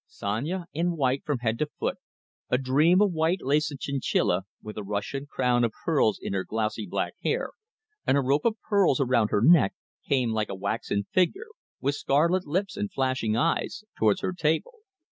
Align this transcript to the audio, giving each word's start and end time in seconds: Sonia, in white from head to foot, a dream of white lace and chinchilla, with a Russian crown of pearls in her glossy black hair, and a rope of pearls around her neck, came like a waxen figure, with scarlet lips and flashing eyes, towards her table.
Sonia, 0.07 0.65
in 0.73 0.97
white 0.97 1.23
from 1.23 1.37
head 1.45 1.59
to 1.59 1.67
foot, 1.79 1.99
a 2.49 2.57
dream 2.57 3.03
of 3.03 3.11
white 3.13 3.43
lace 3.43 3.69
and 3.69 3.79
chinchilla, 3.79 4.45
with 4.59 4.75
a 4.75 4.83
Russian 4.83 5.27
crown 5.27 5.63
of 5.63 5.73
pearls 5.85 6.17
in 6.19 6.33
her 6.33 6.43
glossy 6.43 6.87
black 6.87 7.13
hair, 7.21 7.51
and 8.07 8.17
a 8.17 8.21
rope 8.21 8.45
of 8.45 8.59
pearls 8.67 8.99
around 8.99 9.27
her 9.29 9.43
neck, 9.43 9.75
came 10.09 10.31
like 10.31 10.49
a 10.49 10.55
waxen 10.55 11.03
figure, 11.11 11.49
with 11.81 11.93
scarlet 11.93 12.47
lips 12.47 12.75
and 12.75 12.91
flashing 12.91 13.37
eyes, 13.37 13.83
towards 13.95 14.21
her 14.21 14.33
table. 14.33 14.73